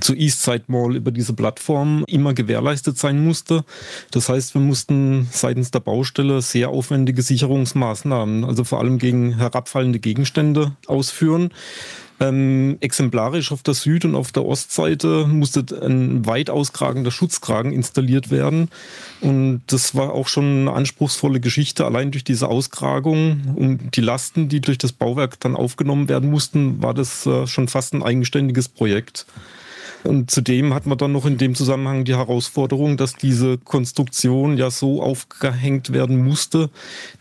[0.00, 3.64] zu Eastside Mall über diese Plattform immer gewährleistet sein musste.
[4.10, 9.98] Das heißt, wir mussten seitens der Baustelle sehr aufwendige Sicherungsmaßnahmen, also vor allem gegen herabfallende
[9.98, 11.50] Gegenstände ausführen.
[12.20, 18.30] Ähm, exemplarisch auf der Süd- und auf der Ostseite musste ein weit auskragender Schutzkragen installiert
[18.30, 18.70] werden.
[19.20, 24.48] Und das war auch schon eine anspruchsvolle Geschichte, allein durch diese Auskragung und die Lasten,
[24.48, 28.68] die durch das Bauwerk dann aufgenommen werden mussten, war das äh, schon fast ein eigenständiges
[28.68, 29.26] Projekt.
[30.04, 34.70] Und zudem hat man dann noch in dem Zusammenhang die Herausforderung, dass diese Konstruktion ja
[34.70, 36.70] so aufgehängt werden musste,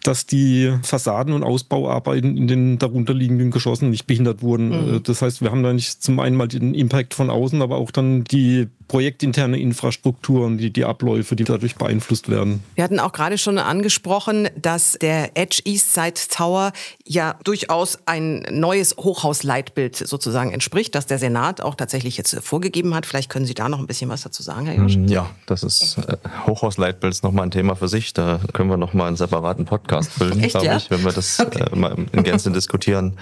[0.03, 4.69] dass die Fassaden und Ausbauarbeiten in den darunterliegenden Geschossen nicht behindert wurden.
[4.69, 5.03] Mhm.
[5.03, 7.91] Das heißt, wir haben da nicht zum einen mal den Impact von außen, aber auch
[7.91, 12.63] dann die projektinterne Infrastruktur und die, die Abläufe, die dadurch beeinflusst werden.
[12.75, 16.71] Wir hatten auch gerade schon angesprochen, dass der Edge East Side Tower
[17.05, 23.05] ja durchaus ein neues Hochhausleitbild sozusagen entspricht, das der Senat auch tatsächlich jetzt vorgegeben hat.
[23.05, 24.95] Vielleicht können Sie da noch ein bisschen was dazu sagen, Herr Josch?
[24.95, 28.13] Mm, ja, das ist äh, Hochhausleitbild ist nochmal ein Thema für sich.
[28.13, 30.77] Da können wir nochmal einen separaten Podcast bilden, glaube ja?
[30.77, 31.65] ich, wenn wir das okay.
[31.71, 33.17] äh, mal in Gänze diskutieren.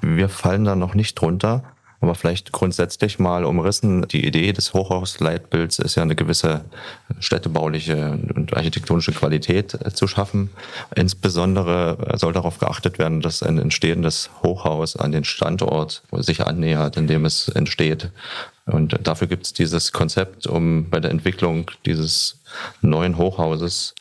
[0.00, 1.62] Wir fallen da noch nicht drunter.
[2.00, 4.08] Aber vielleicht grundsätzlich mal umrissen.
[4.08, 6.64] Die Idee des Hochhausleitbilds ist ja eine gewisse
[7.18, 10.50] städtebauliche und architektonische Qualität äh, zu schaffen.
[10.94, 17.06] Insbesondere soll darauf geachtet werden, dass ein entstehendes Hochhaus an den Standort sich annähert, in
[17.06, 18.10] dem es entsteht.
[18.66, 22.40] Und dafür gibt es dieses Konzept, um bei der Entwicklung dieses
[22.82, 23.94] neuen Hochhauses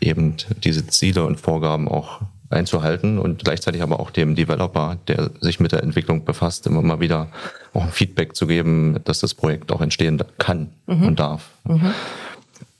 [0.00, 2.20] eben diese Ziele und Vorgaben auch
[2.52, 7.00] einzuhalten und gleichzeitig aber auch dem Developer, der sich mit der Entwicklung befasst, immer mal
[7.00, 7.28] wieder
[7.74, 11.06] auch ein Feedback zu geben, dass das Projekt auch entstehen kann mhm.
[11.06, 11.50] und darf.
[11.64, 11.92] Mhm.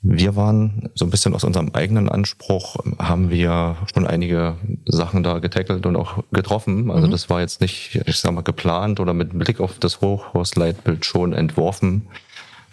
[0.04, 5.38] Wir waren so ein bisschen aus unserem eigenen Anspruch, haben wir schon einige Sachen da
[5.38, 6.90] getackelt und auch getroffen.
[6.90, 7.12] Also mhm.
[7.12, 11.32] das war jetzt nicht, ich sag mal, geplant oder mit Blick auf das Hochhausleitbild schon
[11.32, 12.08] entworfen.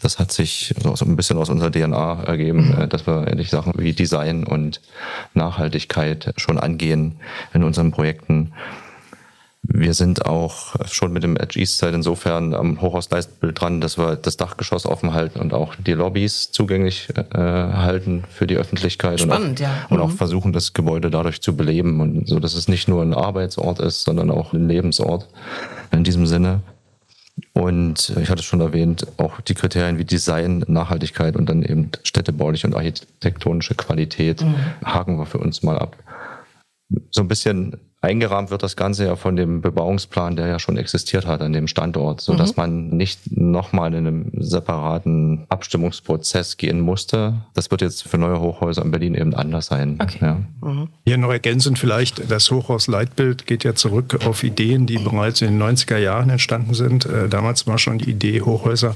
[0.02, 2.90] Das hat sich so ein bisschen aus unserer DNA ergeben, mhm.
[2.90, 4.82] dass wir endlich Sachen wie Design und
[5.34, 7.20] Nachhaltigkeit schon angehen
[7.54, 8.54] in unseren Projekten.
[9.62, 14.16] Wir sind auch schon mit dem Edge East Side insofern am Hochhausleistbild dran, dass wir
[14.16, 19.20] das Dachgeschoss offen halten und auch die Lobbys zugänglich äh, halten für die Öffentlichkeit.
[19.20, 19.86] Spannend, und auch, ja.
[19.90, 20.18] Und auch mhm.
[20.18, 24.06] versuchen, das Gebäude dadurch zu beleben und so, dass es nicht nur ein Arbeitsort ist,
[24.06, 25.28] sondern auch ein Lebensort
[25.92, 26.62] in diesem Sinne.
[27.54, 32.68] Und ich hatte schon erwähnt, auch die Kriterien wie Design, Nachhaltigkeit und dann eben städtebauliche
[32.68, 34.56] und architektonische Qualität mhm.
[34.84, 35.98] haken wir für uns mal ab.
[37.12, 41.28] So ein bisschen Eingerahmt wird das Ganze ja von dem Bebauungsplan, der ja schon existiert
[41.28, 42.56] hat an dem Standort, so dass mhm.
[42.56, 47.34] man nicht nochmal in einem separaten Abstimmungsprozess gehen musste.
[47.56, 50.00] Das wird jetzt für neue Hochhäuser in Berlin eben anders sein.
[50.02, 50.18] Okay.
[50.22, 50.38] Ja.
[50.62, 50.88] Mhm.
[51.06, 55.62] Hier noch ergänzend vielleicht, das Hochhausleitbild geht ja zurück auf Ideen, die bereits in den
[55.62, 57.06] 90er Jahren entstanden sind.
[57.06, 58.96] Äh, damals war schon die Idee, Hochhäuser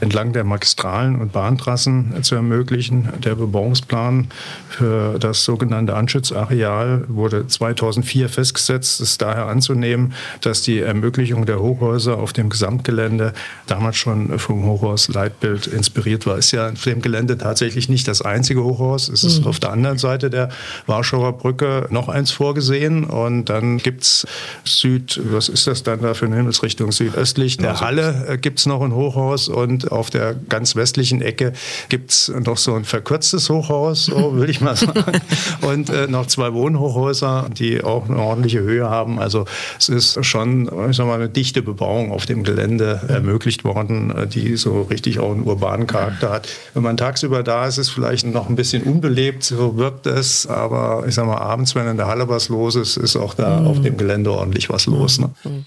[0.00, 3.08] entlang der Magistralen und Bahntrassen zu ermöglichen.
[3.24, 4.28] Der Bebauungsplan
[4.68, 9.00] für das sogenannte Anschützareal wurde 2004 festgelegt festgesetzt.
[9.00, 13.32] Es ist daher anzunehmen, dass die Ermöglichung der Hochhäuser auf dem Gesamtgelände
[13.66, 16.38] damals schon vom Hochhausleitbild inspiriert war.
[16.38, 19.08] Ist ja auf dem Gelände tatsächlich nicht das einzige Hochhaus.
[19.08, 19.46] Es ist mhm.
[19.46, 20.48] auf der anderen Seite der
[20.86, 23.04] Warschauer Brücke noch eins vorgesehen.
[23.04, 24.26] Und dann gibt es
[24.64, 26.90] Süd, was ist das dann da für eine Himmelsrichtung?
[26.90, 27.80] Südöstlich der.
[27.80, 31.52] Halle äh, gibt es noch ein Hochhaus und auf der ganz westlichen Ecke
[31.88, 35.20] gibt es noch so ein verkürztes Hochhaus, so würde ich mal sagen.
[35.62, 39.18] und äh, noch zwei Wohnhochhäuser, die auch noch ordentliche Höhe haben.
[39.18, 39.44] Also
[39.78, 44.56] es ist schon, ich sag mal, eine dichte Bebauung auf dem Gelände ermöglicht worden, die
[44.56, 46.48] so richtig auch einen urbanen Charakter hat.
[46.74, 50.46] Wenn man tagsüber da ist, ist es vielleicht noch ein bisschen unbelebt, so wirkt es,
[50.46, 53.60] aber ich sag mal, abends, wenn in der Halle was los ist, ist auch da
[53.60, 53.66] mhm.
[53.66, 55.18] auf dem Gelände ordentlich was los.
[55.18, 55.30] Ne?
[55.44, 55.66] Mhm.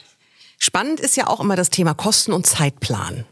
[0.58, 3.26] Spannend ist ja auch immer das Thema Kosten und Zeitplan.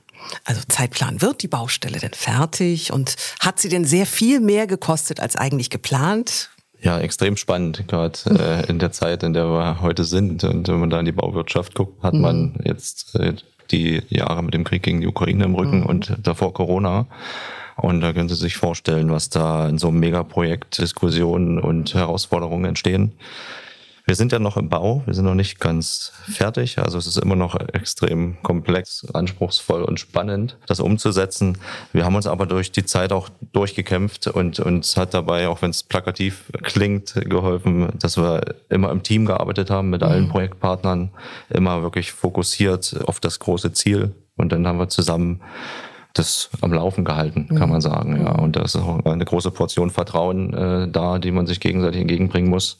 [0.45, 5.19] Also Zeitplan, wird die Baustelle denn fertig und hat sie denn sehr viel mehr gekostet
[5.19, 6.49] als eigentlich geplant?
[6.83, 10.43] Ja, extrem spannend, gerade äh, in der Zeit, in der wir heute sind.
[10.43, 12.21] Und wenn man da in die Bauwirtschaft guckt, hat mhm.
[12.21, 13.33] man jetzt äh,
[13.71, 15.85] die Jahre mit dem Krieg gegen die Ukraine im Rücken mhm.
[15.85, 17.07] und davor Corona.
[17.77, 22.65] Und da können Sie sich vorstellen, was da in so einem Megaprojekt Diskussionen und Herausforderungen
[22.65, 23.13] entstehen.
[24.05, 26.77] Wir sind ja noch im Bau, wir sind noch nicht ganz fertig.
[26.77, 31.57] Also es ist immer noch extrem komplex, anspruchsvoll und spannend, das umzusetzen.
[31.93, 35.69] Wir haben uns aber durch die Zeit auch durchgekämpft und uns hat dabei, auch wenn
[35.69, 40.29] es plakativ klingt, geholfen, dass wir immer im Team gearbeitet haben mit allen mhm.
[40.29, 41.11] Projektpartnern,
[41.49, 44.13] immer wirklich fokussiert auf das große Ziel.
[44.35, 45.41] Und dann haben wir zusammen
[46.13, 48.21] das am Laufen gehalten, kann man sagen.
[48.21, 52.01] Ja, und da ist auch eine große Portion Vertrauen äh, da, die man sich gegenseitig
[52.01, 52.77] entgegenbringen muss,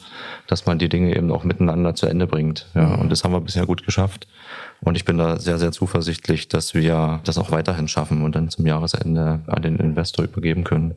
[0.48, 2.68] dass man die Dinge eben auch miteinander zu Ende bringt.
[2.76, 4.28] Ja, und das haben wir bisher gut geschafft.
[4.82, 8.50] Und ich bin da sehr, sehr zuversichtlich, dass wir das auch weiterhin schaffen und dann
[8.50, 10.96] zum Jahresende an den Investor übergeben können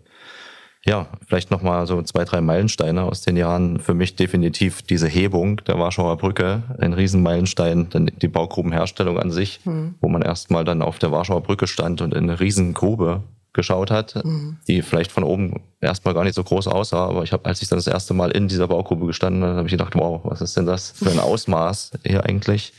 [0.86, 3.80] ja, vielleicht nochmal so zwei, drei Meilensteine aus den Jahren.
[3.80, 9.60] Für mich definitiv diese Hebung der Warschauer Brücke, ein Riesenmeilenstein, dann die Baugrubenherstellung an sich,
[9.64, 9.96] mhm.
[10.00, 13.22] wo man erstmal dann auf der Warschauer Brücke stand und in eine Riesengrube
[13.56, 14.58] geschaut hat, mhm.
[14.68, 17.06] die vielleicht von oben erstmal gar nicht so groß aussah.
[17.06, 19.66] Aber ich habe, als ich dann das erste Mal in dieser Baugrube gestanden habe, habe
[19.66, 22.72] ich gedacht, wow, was ist denn das für ein Ausmaß hier eigentlich?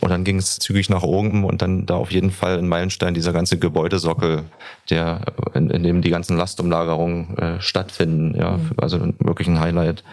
[0.00, 3.14] Und dann ging es zügig nach oben und dann da auf jeden Fall ein Meilenstein
[3.14, 4.44] dieser ganze Gebäudesockel,
[4.90, 5.22] der
[5.54, 8.38] in, in dem die ganzen Lastumlagerungen äh, stattfinden.
[8.38, 8.70] Ja, mhm.
[8.76, 10.04] also wirklich ein Highlight.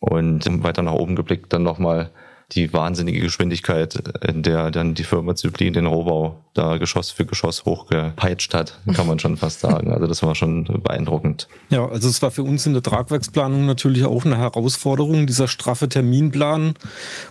[0.00, 2.10] Und weiter nach oben geblickt dann nochmal
[2.52, 3.94] die wahnsinnige Geschwindigkeit,
[4.26, 9.08] in der dann die Firma Zyplin den Rohbau da Geschoss für Geschoss hochgepeitscht hat, kann
[9.08, 9.92] man schon fast sagen.
[9.92, 11.48] Also das war schon beeindruckend.
[11.70, 15.88] Ja, also es war für uns in der Tragwerksplanung natürlich auch eine Herausforderung, dieser straffe
[15.88, 16.74] Terminplan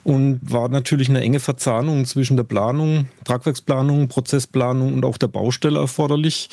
[0.04, 5.80] und war natürlich eine enge Verzahnung zwischen der Planung, Tragwerksplanung, Prozessplanung und auch der Baustelle
[5.80, 6.50] erforderlich.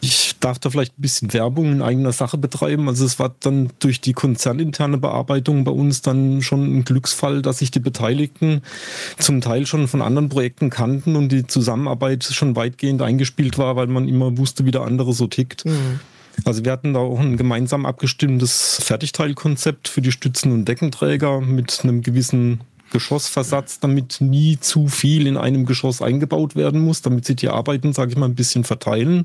[0.00, 2.88] Ich darf da vielleicht ein bisschen Werbung in eigener Sache betreiben.
[2.88, 7.58] Also es war dann durch die konzerninterne Bearbeitung bei uns dann schon ein Glücksfall, dass
[7.58, 8.62] sich die Beteiligten
[9.18, 13.86] zum Teil schon von anderen Projekten kannten und die Zusammenarbeit schon weitgehend eingespielt war, weil
[13.86, 15.64] man immer wusste, wie der andere so tickt.
[15.64, 16.00] Mhm.
[16.44, 21.80] Also wir hatten da auch ein gemeinsam abgestimmtes Fertigteilkonzept für die Stützen und Deckenträger mit
[21.82, 22.60] einem gewissen
[22.94, 27.92] Geschossversatz, damit nie zu viel in einem Geschoss eingebaut werden muss, damit sich die Arbeiten,
[27.92, 29.24] sage ich mal, ein bisschen verteilen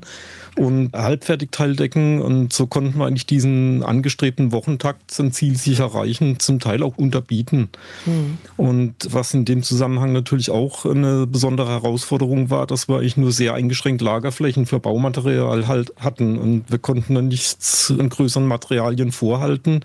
[0.56, 2.20] und Halbfertigteildecken.
[2.20, 6.98] Und so konnten wir eigentlich diesen angestrebten Wochentakt zum Ziel sich erreichen, zum Teil auch
[6.98, 7.68] unterbieten.
[8.06, 8.38] Mhm.
[8.56, 13.30] Und was in dem Zusammenhang natürlich auch eine besondere Herausforderung war, dass wir eigentlich nur
[13.30, 16.38] sehr eingeschränkt Lagerflächen für Baumaterial halt hatten.
[16.38, 19.84] Und wir konnten dann nichts an größeren Materialien vorhalten,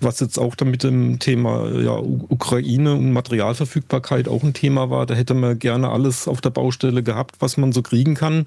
[0.00, 5.06] was jetzt auch damit dem Thema ja, Ukraine und Materialverfügbarkeit auch ein Thema war.
[5.06, 8.46] Da hätte man gerne alles auf der Baustelle gehabt, was man so kriegen kann.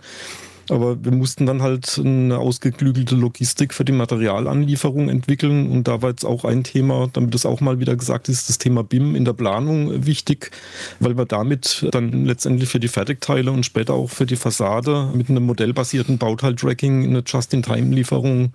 [0.69, 5.71] Aber wir mussten dann halt eine ausgeklügelte Logistik für die Materialanlieferung entwickeln.
[5.71, 8.58] Und da war jetzt auch ein Thema, damit das auch mal wieder gesagt ist, das
[8.58, 10.51] Thema BIM in der Planung wichtig,
[10.99, 15.30] weil wir damit dann letztendlich für die Fertigteile und später auch für die Fassade mit
[15.30, 18.54] einem modellbasierten Bauteil-Tracking eine Just-in-Time-Lieferung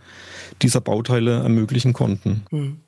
[0.62, 2.42] dieser Bauteile ermöglichen konnten.
[2.50, 2.78] Mhm.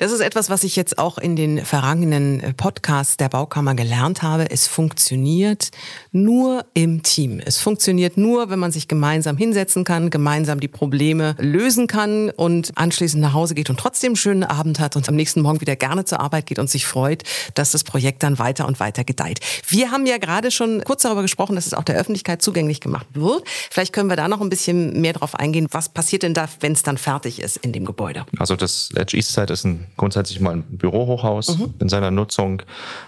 [0.00, 4.22] Das ist etwas, was ich jetzt auch in den vergangenen äh, Podcasts der Baukammer gelernt
[4.22, 4.50] habe.
[4.50, 5.72] Es funktioniert
[6.10, 7.38] nur im Team.
[7.44, 12.72] Es funktioniert nur, wenn man sich gemeinsam hinsetzen kann, gemeinsam die Probleme lösen kann und
[12.76, 15.76] anschließend nach Hause geht und trotzdem einen schönen Abend hat und am nächsten Morgen wieder
[15.76, 19.40] gerne zur Arbeit geht und sich freut, dass das Projekt dann weiter und weiter gedeiht.
[19.68, 23.06] Wir haben ja gerade schon kurz darüber gesprochen, dass es auch der Öffentlichkeit zugänglich gemacht
[23.12, 23.42] wird.
[23.70, 25.66] Vielleicht können wir da noch ein bisschen mehr drauf eingehen.
[25.72, 28.24] Was passiert denn da, wenn es dann fertig ist in dem Gebäude?
[28.38, 31.74] Also das Edge East Side ist ein grundsätzlich mal ein Bürohochhaus mhm.
[31.80, 32.62] in seiner Nutzung,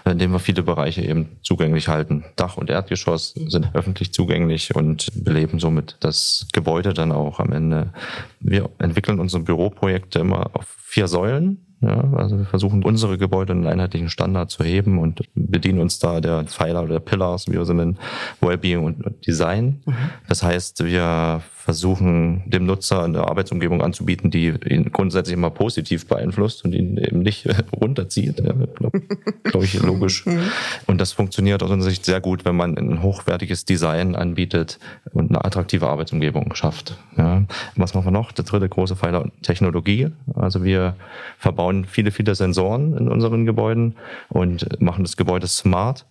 [0.05, 2.25] in dem wir viele Bereiche eben zugänglich halten.
[2.35, 7.93] Dach und Erdgeschoss sind öffentlich zugänglich und beleben somit das Gebäude dann auch am Ende.
[8.39, 11.65] Wir entwickeln unsere Büroprojekte immer auf vier Säulen.
[11.83, 15.99] Ja, also wir versuchen unsere Gebäude in einen einheitlichen Standard zu heben und bedienen uns
[15.99, 17.97] da der Pfeiler oder Pillars, wie wir sie nennen,
[18.39, 19.81] Wellbeing und Design.
[19.85, 19.93] Mhm.
[20.29, 26.65] Das heißt, wir versuchen, dem Nutzer eine Arbeitsumgebung anzubieten, die ihn grundsätzlich immer positiv beeinflusst
[26.65, 27.47] und ihn eben nicht
[27.81, 28.41] runterzieht.
[28.41, 29.01] Ja, Glaube
[29.43, 30.25] glaub ich logisch.
[30.25, 30.41] Mhm.
[30.87, 34.77] Und das funktioniert aus unserer Sicht sehr gut, wenn man ein hochwertiges Design anbietet
[35.13, 36.97] und eine attraktive Arbeitsumgebung schafft.
[37.17, 37.43] Ja.
[37.77, 38.33] Was machen wir noch?
[38.33, 40.09] Der dritte große Pfeiler Technologie.
[40.35, 40.97] Also wir
[41.37, 43.95] verbauen viele, viele Sensoren in unseren Gebäuden
[44.29, 46.05] und machen das Gebäude smart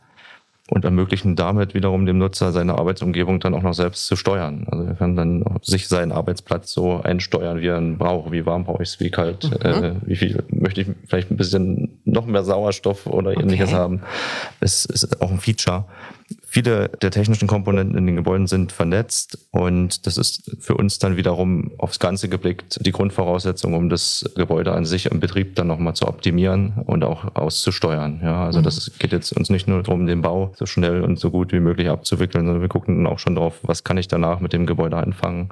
[0.73, 4.67] und ermöglichen damit wiederum dem Nutzer seine Arbeitsumgebung dann auch noch selbst zu steuern.
[4.71, 8.33] Also er kann dann sich seinen Arbeitsplatz so einsteuern, wie er ihn braucht.
[8.33, 9.85] Wie warm brauche ich es, wie kalt, mhm.
[9.85, 13.79] äh, wie viel möchte ich vielleicht ein bisschen noch mehr Sauerstoff oder ähnliches okay.
[13.79, 14.03] haben.
[14.61, 15.85] Es ist auch ein Feature.
[16.55, 21.17] Viele der technischen Komponenten in den Gebäuden sind vernetzt und das ist für uns dann
[21.17, 25.95] wiederum aufs Ganze geblickt die Grundvoraussetzung, um das Gebäude an sich im Betrieb dann nochmal
[25.95, 28.21] zu optimieren und auch auszusteuern.
[28.23, 28.65] Ja, also mhm.
[28.65, 31.61] das geht jetzt uns nicht nur darum, den Bau so schnell und so gut wie
[31.61, 34.67] möglich abzuwickeln, sondern wir gucken dann auch schon drauf, was kann ich danach mit dem
[34.67, 35.49] Gebäude anfangen.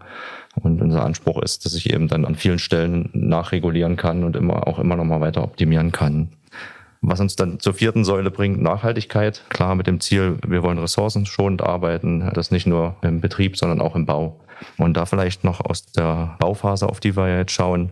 [0.57, 4.67] Und unser Anspruch ist, dass ich eben dann an vielen Stellen nachregulieren kann und immer
[4.67, 6.29] auch immer noch mal weiter optimieren kann.
[7.03, 9.43] Was uns dann zur vierten Säule bringt, Nachhaltigkeit.
[9.49, 13.97] Klar mit dem Ziel, wir wollen ressourcenschonend arbeiten, das nicht nur im Betrieb, sondern auch
[13.97, 14.39] im Bau.
[14.77, 17.91] Und da vielleicht noch aus der Bauphase, auf die wir jetzt schauen,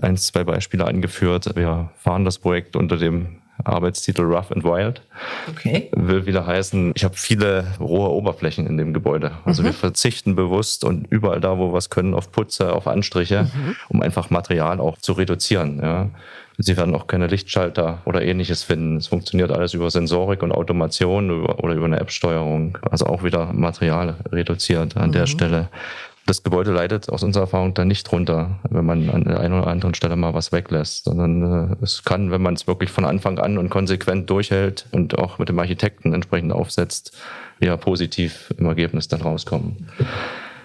[0.00, 1.54] eins, zwei Beispiele angeführt.
[1.56, 5.02] Wir fahren das Projekt unter dem Arbeitstitel Rough and Wild.
[5.50, 5.90] Okay.
[5.92, 9.32] Will wieder heißen, ich habe viele rohe Oberflächen in dem Gebäude.
[9.44, 9.66] Also mhm.
[9.66, 13.76] wir verzichten bewusst und überall da, wo wir es können, auf Putze, auf Anstriche, mhm.
[13.88, 15.80] um einfach Material auch zu reduzieren.
[15.82, 16.10] Ja.
[16.60, 18.96] Sie werden auch keine Lichtschalter oder ähnliches finden.
[18.96, 22.78] Es funktioniert alles über Sensorik und Automation oder über eine App-Steuerung.
[22.90, 25.12] Also auch wieder Material reduziert an mhm.
[25.12, 25.68] der Stelle.
[26.26, 29.68] Das Gebäude leidet aus unserer Erfahrung dann nicht runter, wenn man an der einen oder
[29.68, 33.38] anderen Stelle mal was weglässt, sondern äh, es kann, wenn man es wirklich von Anfang
[33.38, 37.16] an und konsequent durchhält und auch mit dem Architekten entsprechend aufsetzt,
[37.60, 39.88] ja positiv im Ergebnis dann rauskommen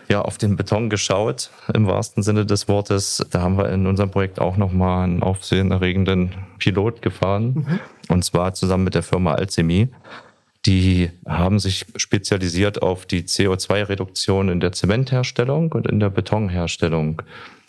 [0.09, 3.25] ja auf den Beton geschaut, im wahrsten Sinne des Wortes.
[3.31, 7.53] Da haben wir in unserem Projekt auch nochmal einen aufsehenerregenden Pilot gefahren.
[7.53, 7.79] Mhm.
[8.09, 9.89] Und zwar zusammen mit der Firma Alchemy.
[10.65, 17.21] Die haben sich spezialisiert auf die CO2-Reduktion in der Zementherstellung und in der Betonherstellung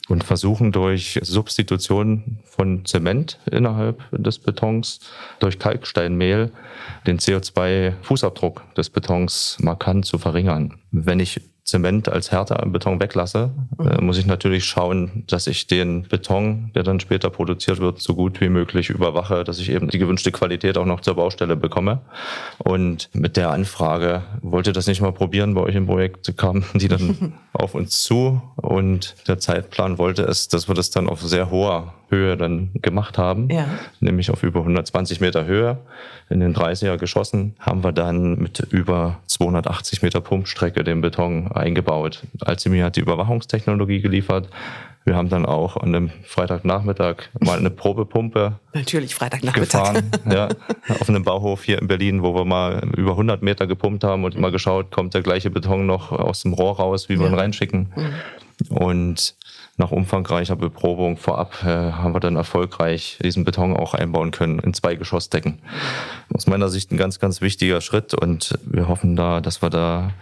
[0.08, 5.00] und versuchen durch Substitution von Zement innerhalb des Betons
[5.40, 6.52] durch Kalksteinmehl
[7.06, 10.74] den CO2-Fußabdruck des Betons markant zu verringern.
[10.92, 13.88] Wenn ich Zement als Härte am Beton weglasse, mhm.
[13.88, 18.14] äh, muss ich natürlich schauen, dass ich den Beton, der dann später produziert wird, so
[18.14, 22.02] gut wie möglich überwache, dass ich eben die gewünschte Qualität auch noch zur Baustelle bekomme.
[22.58, 26.88] Und mit der Anfrage, wollte das nicht mal probieren bei euch im Projekt, kamen die
[26.88, 31.50] dann auf uns zu und der Zeitplan wollte es, dass wir das dann auf sehr
[31.50, 33.66] hoher Höhe dann gemacht haben, ja.
[34.00, 35.78] nämlich auf über 120 Meter Höhe.
[36.30, 42.22] In den 30er geschossen haben wir dann mit über 280 Meter Pumpstrecke den Beton eingebaut.
[42.40, 44.48] Alzimir hat die Überwachungstechnologie geliefert.
[45.04, 49.92] Wir haben dann auch an einem Freitagnachmittag mal eine Probepumpe Natürlich Freitagnachmittag.
[49.92, 50.48] gefahren, ja,
[50.88, 54.38] auf einem Bauhof hier in Berlin, wo wir mal über 100 Meter gepumpt haben und
[54.38, 57.92] mal geschaut, kommt der gleiche Beton noch aus dem Rohr raus, wie wir ihn reinschicken.
[57.94, 58.76] Mhm.
[58.76, 59.34] Und
[59.76, 64.72] nach umfangreicher Beprobung vorab äh, haben wir dann erfolgreich diesen Beton auch einbauen können in
[64.72, 65.58] zwei Geschossdecken.
[66.32, 70.12] Aus meiner Sicht ein ganz, ganz wichtiger Schritt und wir hoffen da, dass wir da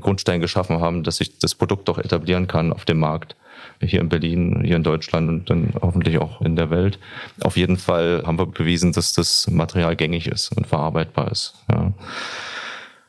[0.00, 3.36] Grundstein geschaffen haben, dass sich das Produkt doch etablieren kann auf dem Markt.
[3.80, 6.98] Hier in Berlin, hier in Deutschland und dann hoffentlich auch in der Welt.
[7.42, 11.54] Auf jeden Fall haben wir bewiesen, dass das Material gängig ist und verarbeitbar ist.
[11.70, 11.92] Ja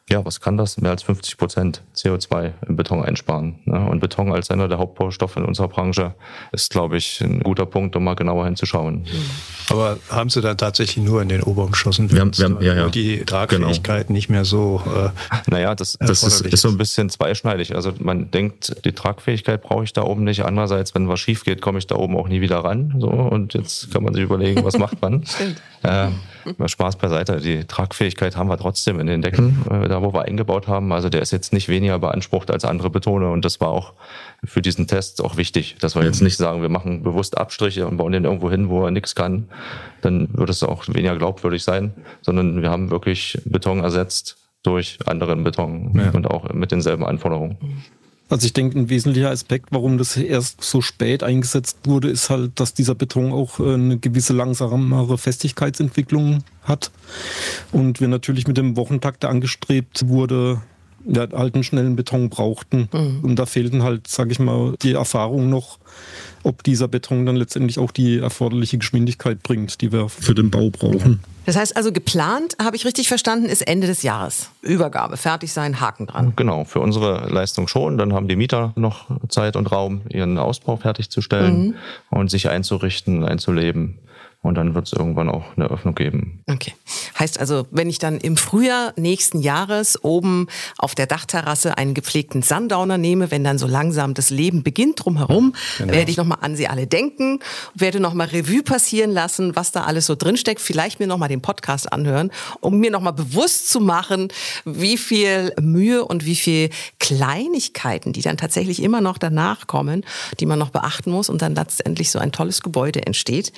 [0.10, 0.80] ja, was kann das?
[0.82, 3.60] Mehr als 50 Prozent CO2 im Beton einsparen.
[3.64, 3.88] Ne?
[3.90, 6.14] Und Beton als einer der Hauptbaustoffe in unserer Branche
[6.52, 9.06] ist, glaube ich, ein guter Punkt, um mal genauer hinzuschauen.
[9.70, 12.90] Aber haben Sie dann tatsächlich nur in den Obergeschossen wir haben, wir haben, ja, ja.
[12.90, 14.16] die Tragfähigkeit genau.
[14.16, 14.82] nicht mehr so?
[14.86, 15.10] Äh,
[15.50, 17.74] naja, das, das ist, ist so ein bisschen zweischneidig.
[17.74, 20.44] Also man denkt, die Tragfähigkeit brauche ich da oben nicht.
[20.44, 22.96] Andererseits, wenn was schief geht, komme ich da oben auch nie wieder ran.
[23.00, 25.26] So und jetzt kann man sich überlegen, was macht man?
[25.26, 25.62] Stimmt.
[25.84, 26.10] Äh,
[26.66, 27.38] Spaß beiseite.
[27.38, 30.92] Die Tragfähigkeit haben wir trotzdem in den Decken, äh, da wo wir eingebaut haben.
[30.92, 33.94] Also der ist jetzt nicht weniger beansprucht als andere Betone und das war auch
[34.44, 37.98] für diesen Test auch wichtig, dass wir jetzt nicht sagen, wir machen bewusst Abstriche und
[37.98, 39.48] bauen den irgendwo hin, wo er nichts kann.
[40.02, 45.44] Dann würde es auch weniger glaubwürdig sein, sondern wir haben wirklich Beton ersetzt durch anderen
[45.44, 46.12] Beton ja.
[46.12, 47.58] und auch mit denselben Anforderungen.
[48.34, 52.60] Also ich denke, ein wesentlicher Aspekt, warum das erst so spät eingesetzt wurde, ist halt,
[52.60, 56.90] dass dieser Beton auch äh, eine gewisse langsamere Festigkeitsentwicklung hat.
[57.72, 60.64] Und wir natürlich mit dem Wochentakt, der angestrebt wurde,
[61.06, 62.90] ja, halt einen schnellen Beton brauchten.
[62.92, 63.20] Mhm.
[63.24, 65.80] Und da fehlten halt, sage ich mal, die Erfahrung noch,
[66.44, 70.70] ob dieser Beton dann letztendlich auch die erforderliche Geschwindigkeit bringt, die wir für den Bau
[70.70, 71.22] brauchen.
[71.46, 74.50] Das heißt also geplant, habe ich richtig verstanden, ist Ende des Jahres.
[74.62, 76.34] Übergabe, fertig sein, Haken dran.
[76.36, 77.98] Genau, für unsere Leistung schon.
[77.98, 81.76] Dann haben die Mieter noch Zeit und Raum, ihren Ausbau fertigzustellen mhm.
[82.12, 84.00] und sich einzurichten, einzuleben.
[84.44, 86.44] Und dann wird es irgendwann auch eine Öffnung geben.
[86.52, 86.74] Okay.
[87.18, 92.42] Heißt also, wenn ich dann im Frühjahr nächsten Jahres oben auf der Dachterrasse einen gepflegten
[92.42, 95.94] Sundowner nehme, wenn dann so langsam das Leben beginnt drumherum, genau.
[95.94, 97.40] werde ich nochmal an sie alle denken,
[97.74, 101.94] werde nochmal Revue passieren lassen, was da alles so drinsteckt, vielleicht mir nochmal den Podcast
[101.94, 102.30] anhören,
[102.60, 104.28] um mir nochmal bewusst zu machen,
[104.66, 106.70] wie viel Mühe und wie viel
[107.00, 110.06] Kleinigkeiten, die dann tatsächlich immer noch danach kommen,
[110.42, 113.54] die man noch beachten muss und dann letztendlich so ein tolles Gebäude entsteht.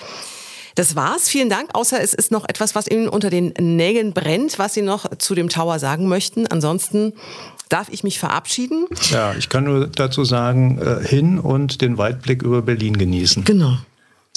[0.75, 1.29] Das war's.
[1.29, 1.69] Vielen Dank.
[1.73, 5.33] Außer es ist noch etwas, was Ihnen unter den Nägeln brennt, was Sie noch zu
[5.33, 6.47] dem Tower sagen möchten.
[6.47, 7.13] Ansonsten
[7.69, 8.85] darf ich mich verabschieden.
[9.09, 13.45] Ja, ich kann nur dazu sagen, äh, hin und den Weitblick über Berlin genießen.
[13.45, 13.77] Genau.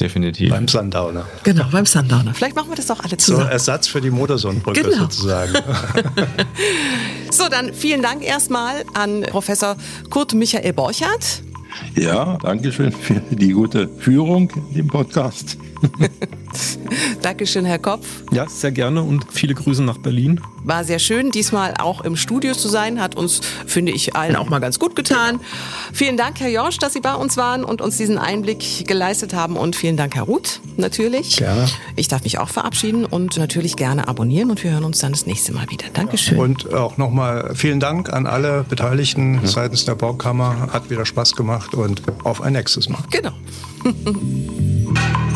[0.01, 0.51] Definitiv.
[0.51, 1.27] Beim Sundowner.
[1.43, 2.33] Genau, beim Sundowner.
[2.33, 3.47] Vielleicht machen wir das doch alle zusammen.
[3.47, 4.97] So Ersatz für die Motorsohnbrücke genau.
[4.97, 5.55] sozusagen.
[7.33, 9.77] so, dann vielen Dank erstmal an Professor
[10.09, 11.43] Kurt Michael Borchardt.
[11.97, 15.59] Ja, danke schön für die gute Führung im Podcast.
[17.23, 18.07] Dankeschön, Herr Kopf.
[18.33, 20.41] Ja, sehr gerne und viele Grüße nach Berlin.
[20.65, 23.01] War sehr schön, diesmal auch im Studio zu sein.
[23.01, 25.41] Hat uns, finde ich, allen auch mal ganz gut getan.
[25.93, 29.57] Vielen Dank, Herr Jorsch, dass Sie bei uns waren und uns diesen Einblick geleistet haben.
[29.57, 31.37] Und vielen Dank, Herr Ruth, natürlich.
[31.37, 31.67] Gerne.
[31.97, 34.51] Ich darf mich auch verabschieden und natürlich gerne abonnieren.
[34.51, 35.87] Und wir hören uns dann das nächste Mal wieder.
[35.93, 36.39] Dankeschön.
[36.39, 40.69] Und auch nochmal vielen Dank an alle Beteiligten seitens der Baukammer.
[40.73, 43.03] Hat wieder Spaß gemacht und auf ein nächstes Mal.
[43.11, 43.33] Genau.